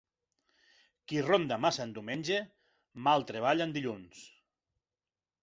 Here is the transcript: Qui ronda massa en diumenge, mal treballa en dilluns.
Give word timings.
Qui 1.11 1.19
ronda 1.25 1.59
massa 1.65 1.83
en 1.89 1.93
diumenge, 1.97 2.39
mal 3.09 3.27
treballa 3.33 3.69
en 3.69 3.77
dilluns. 3.79 4.25